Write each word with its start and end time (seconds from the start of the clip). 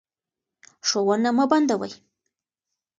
ښوونه 0.87 1.29
مه 1.37 1.45
بندوئ. 1.51 1.91